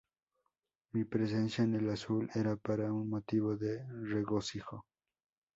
Mi 0.93 1.05
presencia 1.05 1.63
en 1.63 1.75
el 1.75 1.87
Azul 1.91 2.27
era 2.33 2.55
para 2.55 2.91
un 2.91 3.07
motivo 3.07 3.55
de 3.55 3.85
regocijo. 4.07 4.87